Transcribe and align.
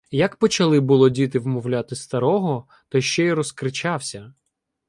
Як 0.13 0.35
почали 0.35 0.79
було 0.79 1.09
діти 1.09 1.39
вмовляти 1.39 1.95
старого, 1.95 2.67
то 2.89 3.01
ще 3.01 3.23
й 3.25 3.33
розкричався: 3.33 4.33